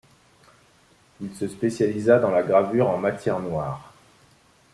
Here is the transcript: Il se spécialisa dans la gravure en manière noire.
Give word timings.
Il 1.21 1.35
se 1.35 1.47
spécialisa 1.47 2.17
dans 2.17 2.31
la 2.31 2.41
gravure 2.41 2.89
en 2.89 2.97
manière 2.97 3.39
noire. 3.39 3.93